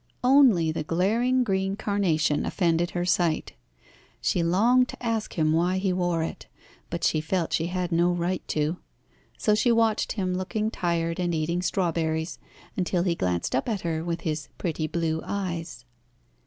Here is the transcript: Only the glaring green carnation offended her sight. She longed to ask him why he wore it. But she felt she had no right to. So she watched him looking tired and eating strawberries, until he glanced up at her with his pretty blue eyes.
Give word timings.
Only 0.23 0.71
the 0.71 0.81
glaring 0.81 1.43
green 1.43 1.75
carnation 1.75 2.43
offended 2.43 2.89
her 2.89 3.05
sight. 3.05 3.53
She 4.19 4.41
longed 4.41 4.87
to 4.89 5.05
ask 5.05 5.33
him 5.33 5.53
why 5.53 5.77
he 5.77 5.93
wore 5.93 6.23
it. 6.23 6.47
But 6.89 7.03
she 7.03 7.21
felt 7.21 7.53
she 7.53 7.67
had 7.67 7.91
no 7.91 8.11
right 8.11 8.41
to. 8.47 8.77
So 9.37 9.53
she 9.53 9.71
watched 9.71 10.13
him 10.13 10.33
looking 10.33 10.71
tired 10.71 11.19
and 11.19 11.35
eating 11.35 11.61
strawberries, 11.61 12.39
until 12.75 13.03
he 13.03 13.13
glanced 13.13 13.53
up 13.55 13.69
at 13.69 13.81
her 13.81 14.03
with 14.03 14.21
his 14.21 14.49
pretty 14.57 14.87
blue 14.87 15.21
eyes. 15.23 15.85